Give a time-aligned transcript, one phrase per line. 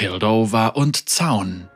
[0.00, 1.68] Pildover und Zaun.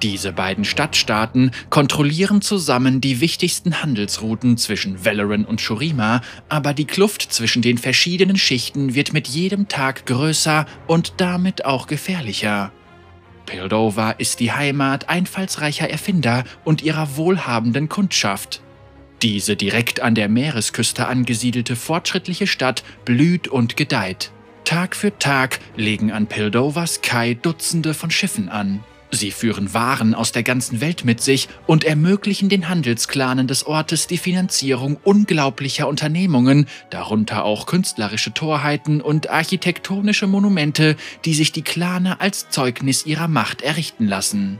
[0.00, 7.22] Diese beiden Stadtstaaten kontrollieren zusammen die wichtigsten Handelsrouten zwischen Valoran und Shurima, aber die Kluft
[7.32, 12.70] zwischen den verschiedenen Schichten wird mit jedem Tag größer und damit auch gefährlicher.
[13.44, 18.62] Pildover ist die Heimat einfallsreicher Erfinder und ihrer wohlhabenden Kundschaft.
[19.20, 24.30] Diese direkt an der Meeresküste angesiedelte fortschrittliche Stadt blüht und gedeiht.
[24.64, 28.82] Tag für Tag legen an Pildovers Kai Dutzende von Schiffen an.
[29.14, 34.06] Sie führen Waren aus der ganzen Welt mit sich und ermöglichen den Handelsklanen des Ortes
[34.06, 42.22] die Finanzierung unglaublicher Unternehmungen, darunter auch künstlerische Torheiten und architektonische Monumente, die sich die Klane
[42.22, 44.58] als Zeugnis ihrer Macht errichten lassen.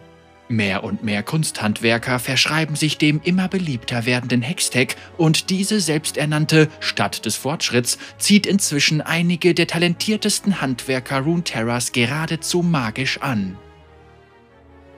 [0.52, 7.24] Mehr und mehr Kunsthandwerker verschreiben sich dem immer beliebter werdenden Hextech und diese selbsternannte Stadt
[7.24, 13.56] des Fortschritts zieht inzwischen einige der talentiertesten Handwerker Runeterras geradezu magisch an.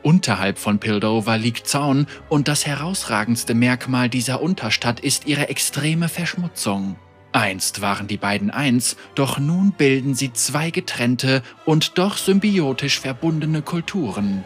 [0.03, 6.97] Unterhalb von Pildover liegt Zaun und das herausragendste Merkmal dieser Unterstadt ist ihre extreme Verschmutzung.
[7.31, 13.63] Einst waren die beiden eins, doch nun bilden sie zwei getrennte und doch symbiotisch verbundene
[13.63, 14.43] Kulturen.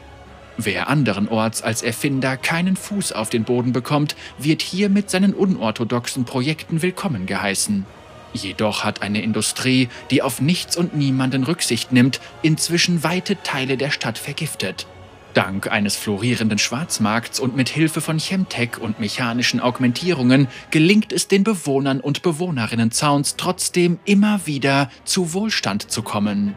[0.61, 6.25] Wer anderenorts als Erfinder keinen Fuß auf den Boden bekommt, wird hier mit seinen unorthodoxen
[6.25, 7.87] Projekten willkommen geheißen.
[8.33, 13.93] Jedoch hat eine Industrie, die auf nichts und niemanden Rücksicht nimmt, inzwischen weite Teile der
[13.93, 14.89] Stadt vergiftet.
[15.33, 21.45] Dank eines florierenden Schwarzmarkts und mit Hilfe von Chemtech und mechanischen Augmentierungen gelingt es den
[21.45, 26.55] Bewohnern und Bewohnerinnen Zauns trotzdem immer wieder zu Wohlstand zu kommen.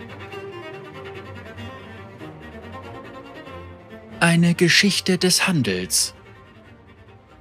[4.22, 6.14] Eine Geschichte des Handels.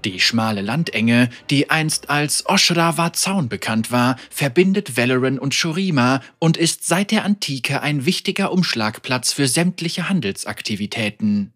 [0.06, 6.56] Die schmale Landenge, die einst als Oshrawa Zaun bekannt war, verbindet Valoran und Shurima und
[6.56, 11.53] ist seit der Antike ein wichtiger Umschlagplatz für sämtliche Handelsaktivitäten.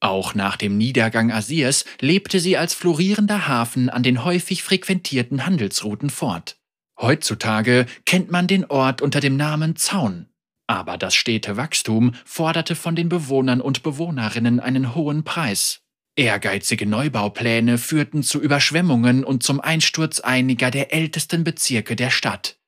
[0.00, 6.10] Auch nach dem Niedergang Asirs lebte sie als florierender Hafen an den häufig frequentierten Handelsrouten
[6.10, 6.56] fort.
[7.00, 10.26] Heutzutage kennt man den Ort unter dem Namen Zaun.
[10.66, 15.80] Aber das stete Wachstum forderte von den Bewohnern und Bewohnerinnen einen hohen Preis.
[16.16, 22.58] Ehrgeizige Neubaupläne führten zu Überschwemmungen und zum Einsturz einiger der ältesten Bezirke der Stadt.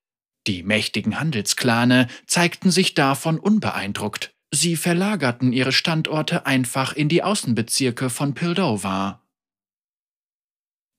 [0.46, 4.34] Die mächtigen Handelsklane zeigten sich davon unbeeindruckt.
[4.52, 9.22] Sie verlagerten ihre Standorte einfach in die Außenbezirke von Pildover.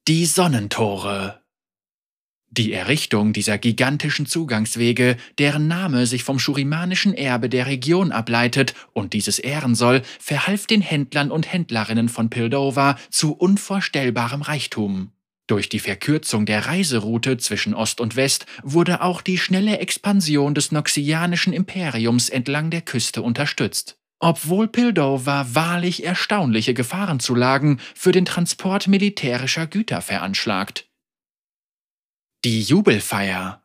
[0.08, 1.42] Die Sonnentore
[2.50, 9.14] die Errichtung dieser gigantischen Zugangswege, deren Name sich vom schurimanischen Erbe der Region ableitet und
[9.14, 15.12] dieses ehren soll, verhalf den Händlern und Händlerinnen von Pildover zu unvorstellbarem Reichtum.
[15.48, 20.72] Durch die Verkürzung der Reiseroute zwischen Ost und West wurde auch die schnelle Expansion des
[20.72, 23.98] noxianischen Imperiums entlang der Küste unterstützt.
[24.20, 30.87] Obwohl Pildover wahrlich erstaunliche Gefahrenzulagen für den Transport militärischer Güter veranschlagt.
[32.46, 33.64] Die Jubelfeier.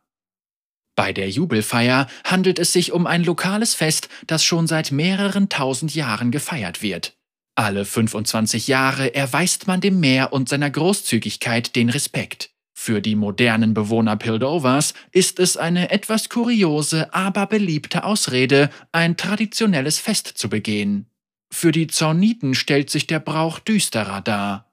[0.96, 5.94] Bei der Jubelfeier handelt es sich um ein lokales Fest, das schon seit mehreren tausend
[5.94, 7.14] Jahren gefeiert wird.
[7.54, 12.48] Alle 25 Jahre erweist man dem Meer und seiner Großzügigkeit den Respekt.
[12.72, 19.98] Für die modernen Bewohner Pildovers ist es eine etwas kuriose, aber beliebte Ausrede, ein traditionelles
[19.98, 21.10] Fest zu begehen.
[21.52, 24.71] Für die Zorniten stellt sich der Brauch düsterer dar.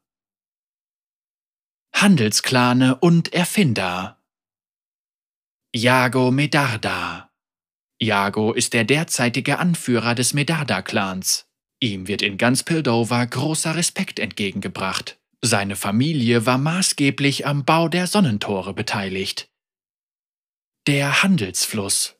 [1.94, 4.22] Handelsklane und Erfinder.
[5.76, 7.30] Jago Medarda.
[8.02, 11.48] Jago ist der derzeitige Anführer des Medarda-Clans.
[11.82, 15.20] Ihm wird in ganz Pildover großer Respekt entgegengebracht.
[15.42, 19.50] Seine Familie war maßgeblich am Bau der Sonnentore beteiligt.
[20.88, 22.16] Der Handelsfluss.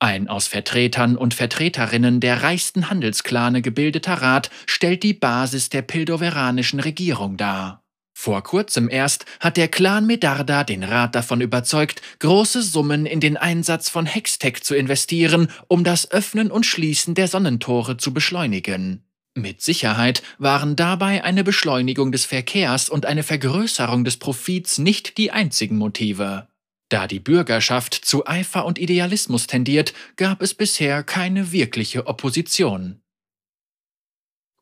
[0.00, 6.78] Ein aus Vertretern und Vertreterinnen der reichsten Handelsklane gebildeter Rat stellt die Basis der pildoveranischen
[6.78, 7.84] Regierung dar.
[8.20, 13.36] Vor kurzem erst hat der Clan Medarda den Rat davon überzeugt, große Summen in den
[13.36, 19.04] Einsatz von Hextech zu investieren, um das Öffnen und Schließen der Sonnentore zu beschleunigen.
[19.36, 25.30] Mit Sicherheit waren dabei eine Beschleunigung des Verkehrs und eine Vergrößerung des Profits nicht die
[25.30, 26.48] einzigen Motive.
[26.88, 33.00] Da die Bürgerschaft zu Eifer und Idealismus tendiert, gab es bisher keine wirkliche Opposition.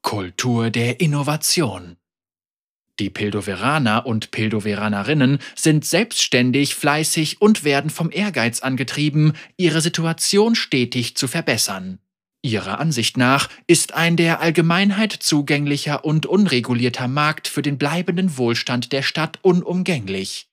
[0.03, 1.97] Kultur der Innovation
[2.99, 11.17] die Pildoveraner und Pildoveranerinnen sind selbstständig, fleißig und werden vom Ehrgeiz angetrieben, ihre Situation stetig
[11.17, 11.99] zu verbessern.
[12.43, 18.93] Ihrer Ansicht nach ist ein der Allgemeinheit zugänglicher und unregulierter Markt für den bleibenden Wohlstand
[18.93, 20.49] der Stadt unumgänglich.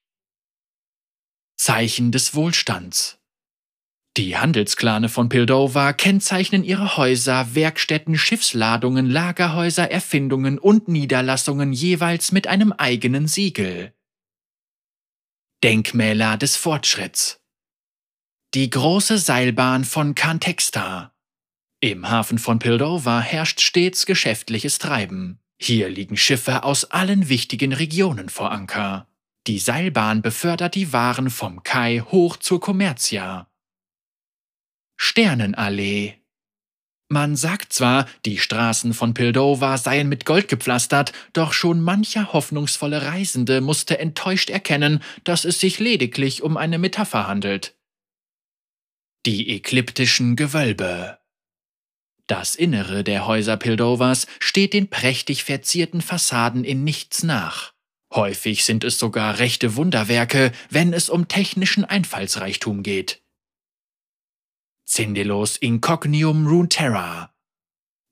[1.55, 3.22] Zeichen des Wohlstands
[4.15, 12.45] Die Handelsklane von Pildover kennzeichnen ihre Häuser, Werkstätten, Schiffsladungen, Lagerhäuser, Erfindungen und Niederlassungen jeweils mit
[12.45, 13.91] einem eigenen Siegel.
[15.63, 17.41] Denkmäler des Fortschritts
[18.53, 21.15] Die große Seilbahn von Kantexta
[21.79, 25.39] Im Hafen von Pildover herrscht stets geschäftliches Treiben.
[25.57, 29.07] Hier liegen Schiffe aus allen wichtigen Regionen vor Anker.
[29.47, 33.49] Die Seilbahn befördert die Waren vom Kai hoch zur Kommerzia.
[34.95, 36.15] Sternenallee.
[37.09, 43.03] Man sagt zwar, die Straßen von Pildover seien mit Gold gepflastert, doch schon mancher hoffnungsvolle
[43.03, 47.75] Reisende musste enttäuscht erkennen, dass es sich lediglich um eine Metapher handelt.
[49.25, 51.19] Die ekliptischen Gewölbe.
[52.27, 57.73] Das Innere der Häuser Pildovers steht den prächtig verzierten Fassaden in nichts nach.
[58.13, 63.22] Häufig sind es sogar rechte Wunderwerke, wenn es um technischen Einfallsreichtum geht.
[64.93, 67.31] Zindelos Incognium Runeterra.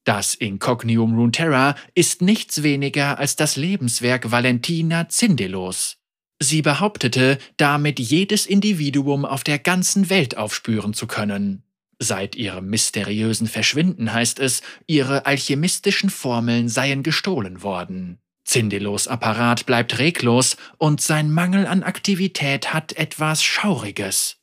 [0.04, 5.98] Das Incognium Runeterra ist nichts weniger als das Lebenswerk Valentina Zindelos.
[6.42, 11.62] Sie behauptete, damit jedes Individuum auf der ganzen Welt aufspüren zu können.
[12.00, 18.18] Seit ihrem mysteriösen Verschwinden heißt es, ihre alchemistischen Formeln seien gestohlen worden.
[18.44, 24.41] Zindelos Apparat bleibt reglos und sein Mangel an Aktivität hat etwas Schauriges.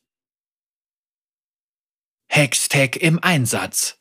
[2.31, 3.97] Hextech im Einsatz.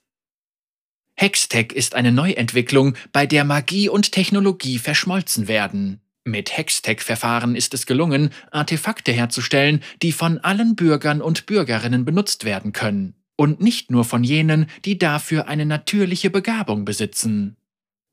[1.17, 6.03] Hextech ist eine Neuentwicklung, bei der Magie und Technologie verschmolzen werden.
[6.25, 12.73] Mit Hextech-Verfahren ist es gelungen, Artefakte herzustellen, die von allen Bürgern und Bürgerinnen benutzt werden
[12.73, 13.15] können.
[13.35, 17.57] Und nicht nur von jenen, die dafür eine natürliche Begabung besitzen.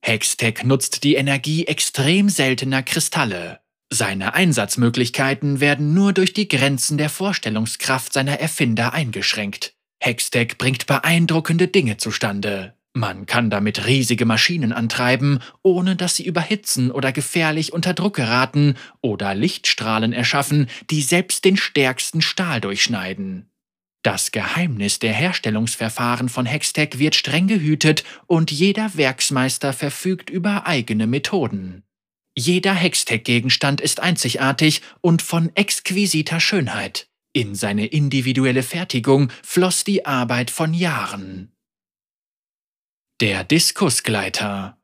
[0.02, 3.60] Hextech nutzt die Energie extrem seltener Kristalle.
[3.92, 9.75] Seine Einsatzmöglichkeiten werden nur durch die Grenzen der Vorstellungskraft seiner Erfinder eingeschränkt.
[10.00, 12.76] Hextech bringt beeindruckende Dinge zustande.
[12.98, 18.76] Man kann damit riesige Maschinen antreiben, ohne dass sie überhitzen oder gefährlich unter Druck geraten
[19.02, 23.50] oder Lichtstrahlen erschaffen, die selbst den stärksten Stahl durchschneiden.
[24.02, 31.06] Das Geheimnis der Herstellungsverfahren von Hextech wird streng gehütet und jeder Werksmeister verfügt über eigene
[31.06, 31.84] Methoden.
[32.38, 37.08] Jeder Hextech-Gegenstand ist einzigartig und von exquisiter Schönheit.
[37.36, 41.52] In seine individuelle Fertigung floss die Arbeit von Jahren.
[43.20, 44.78] Der Diskusgleiter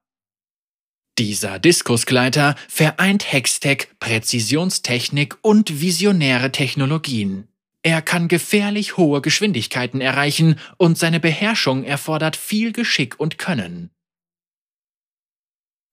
[1.17, 7.47] Dieser Diskusgleiter vereint Hextech, Präzisionstechnik und visionäre Technologien.
[7.83, 13.91] Er kann gefährlich hohe Geschwindigkeiten erreichen und seine Beherrschung erfordert viel Geschick und Können.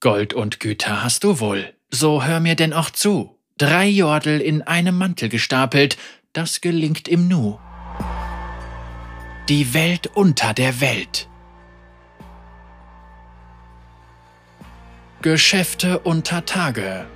[0.00, 3.38] Gold und Güter hast du wohl, so hör mir denn auch zu.
[3.58, 5.98] Drei Jordel in einem Mantel gestapelt,
[6.38, 7.58] das gelingt im Nu.
[9.48, 11.28] Die Welt unter der Welt.
[15.20, 17.06] Geschäfte unter Tage.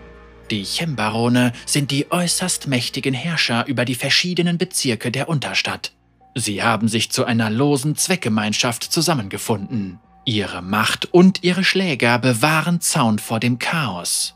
[0.51, 5.93] Die Chembarone sind die äußerst mächtigen Herrscher über die verschiedenen Bezirke der Unterstadt.
[6.35, 10.01] Sie haben sich zu einer losen Zweckgemeinschaft zusammengefunden.
[10.25, 14.35] Ihre Macht und ihre Schläger bewahren Zaun vor dem Chaos.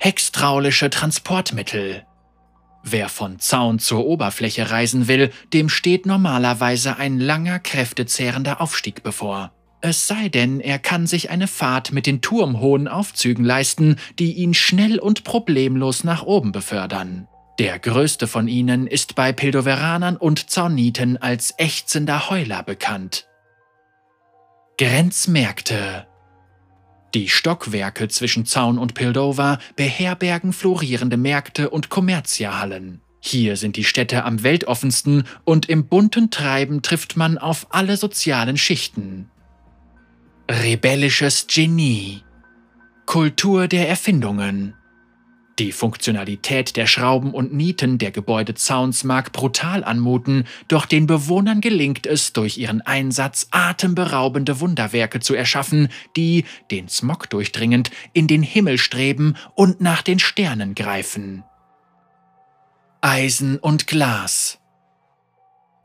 [0.00, 2.04] Hextraulische Transportmittel.
[2.86, 9.52] Wer von Zaun zur Oberfläche reisen will, dem steht normalerweise ein langer, kräftezehrender Aufstieg bevor.
[9.80, 14.52] Es sei denn, er kann sich eine Fahrt mit den turmhohen Aufzügen leisten, die ihn
[14.52, 17.26] schnell und problemlos nach oben befördern.
[17.58, 23.28] Der größte von ihnen ist bei Pildoveranern und Zauniten als ächzender Heuler bekannt.
[24.76, 26.06] Grenzmärkte
[27.14, 33.00] die Stockwerke zwischen Zaun und Pildover beherbergen florierende Märkte und Kommerziahallen.
[33.20, 38.58] Hier sind die Städte am weltoffensten und im bunten Treiben trifft man auf alle sozialen
[38.58, 39.30] Schichten.
[40.50, 42.22] Rebellisches Genie
[43.06, 44.74] Kultur der Erfindungen
[45.58, 52.06] die Funktionalität der Schrauben und Nieten der Gebäudezauns mag brutal anmuten, doch den Bewohnern gelingt
[52.06, 58.78] es, durch ihren Einsatz atemberaubende Wunderwerke zu erschaffen, die, den Smog durchdringend, in den Himmel
[58.78, 61.44] streben und nach den Sternen greifen.
[63.00, 64.58] Eisen und Glas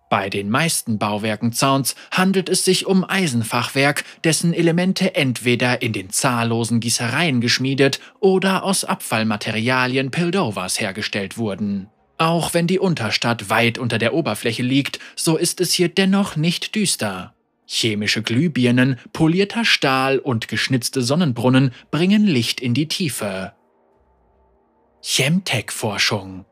[0.09, 6.09] bei den meisten Bauwerken Zauns handelt es sich um Eisenfachwerk, dessen Elemente entweder in den
[6.09, 11.89] zahllosen Gießereien geschmiedet oder aus Abfallmaterialien Pildovas hergestellt wurden.
[12.17, 16.75] Auch wenn die Unterstadt weit unter der Oberfläche liegt, so ist es hier dennoch nicht
[16.75, 17.35] düster.
[17.67, 23.53] Chemische Glühbirnen, polierter Stahl und geschnitzte Sonnenbrunnen bringen Licht in die Tiefe.
[25.01, 26.45] Chemtech-Forschung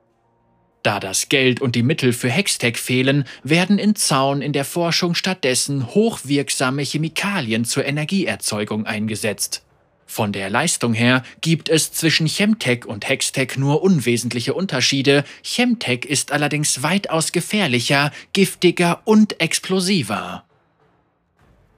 [0.88, 5.16] Da das Geld und die Mittel für Hextech fehlen, werden in Zaun in der Forschung
[5.16, 9.66] stattdessen hochwirksame Chemikalien zur Energieerzeugung eingesetzt.
[10.06, 16.32] Von der Leistung her gibt es zwischen Chemtech und Hextech nur unwesentliche Unterschiede, Chemtech ist
[16.32, 20.46] allerdings weitaus gefährlicher, giftiger und explosiver.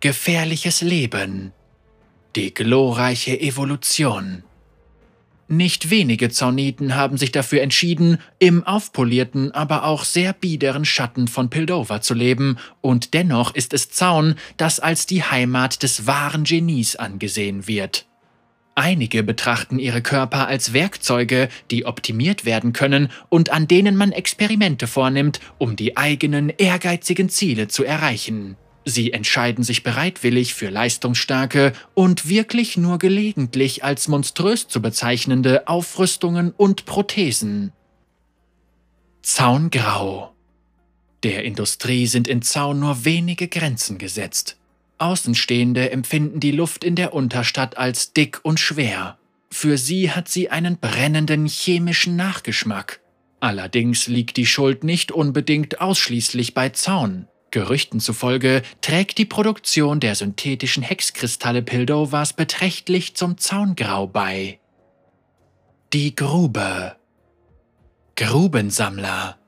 [0.02, 1.52] Gefährliches Leben
[2.36, 4.44] Die glorreiche Evolution
[5.50, 11.50] nicht wenige Zauniten haben sich dafür entschieden, im aufpolierten, aber auch sehr biederen Schatten von
[11.50, 16.96] Pildover zu leben, und dennoch ist es Zaun, das als die Heimat des wahren Genies
[16.96, 18.06] angesehen wird.
[18.76, 24.88] Einige betrachten ihre Körper als Werkzeuge, die optimiert werden können und an denen man Experimente
[24.88, 28.56] vornimmt, um die eigenen ehrgeizigen Ziele zu erreichen.
[28.90, 36.52] Sie entscheiden sich bereitwillig für leistungsstarke und wirklich nur gelegentlich als monströs zu bezeichnende Aufrüstungen
[36.52, 37.72] und Prothesen.
[39.22, 40.34] Zaungrau
[41.22, 44.58] Der Industrie sind in Zaun nur wenige Grenzen gesetzt.
[44.98, 49.20] Außenstehende empfinden die Luft in der Unterstadt als dick und schwer.
[49.52, 53.02] Für sie hat sie einen brennenden chemischen Nachgeschmack.
[53.40, 57.28] Allerdings liegt die Schuld nicht unbedingt ausschließlich bei Zaun.
[57.52, 64.60] Gerüchten zufolge trägt die Produktion der synthetischen Hexkristalle Pildovas beträchtlich zum Zaungrau bei.
[65.94, 66.96] Die Grube
[68.16, 69.40] Grubensammler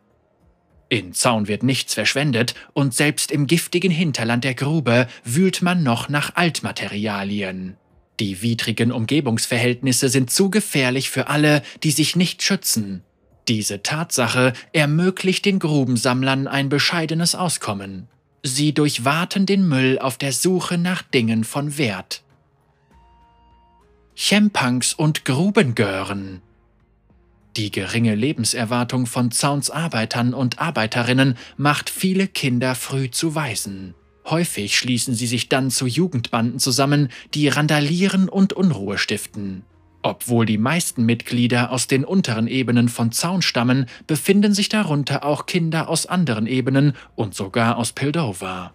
[0.92, 6.10] in Zaun wird nichts verschwendet und selbst im giftigen Hinterland der Grube wühlt man noch
[6.10, 7.78] nach Altmaterialien.
[8.20, 13.04] Die widrigen Umgebungsverhältnisse sind zu gefährlich für alle, die sich nicht schützen.
[13.48, 18.08] Diese Tatsache ermöglicht den Grubensammlern ein bescheidenes Auskommen.
[18.44, 22.24] Sie durchwaten den Müll auf der Suche nach Dingen von Wert.
[24.16, 26.42] Chempunks und Grubengören
[27.58, 33.96] Die geringe Lebenserwartung von Zauns Arbeitern und Arbeiterinnen macht viele Kinder früh zu Waisen.
[34.26, 39.64] Häufig schließen sie sich dann zu Jugendbanden zusammen, die randalieren und Unruhe stiften.
[40.04, 45.46] Obwohl die meisten Mitglieder aus den unteren Ebenen von Zaun stammen, befinden sich darunter auch
[45.46, 48.74] Kinder aus anderen Ebenen und sogar aus Pildover.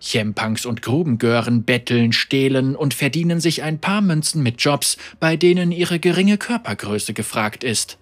[0.00, 5.72] Chempunks und Grubengören betteln, stehlen und verdienen sich ein paar Münzen mit Jobs, bei denen
[5.72, 7.98] ihre geringe Körpergröße gefragt ist.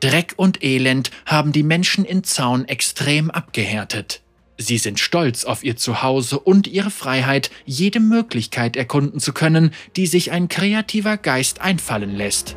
[0.00, 4.22] Dreck und Elend haben die Menschen in Zaun extrem abgehärtet.
[4.58, 10.08] Sie sind stolz auf ihr Zuhause und ihre Freiheit, jede Möglichkeit erkunden zu können, die
[10.08, 12.56] sich ein kreativer Geist einfallen lässt.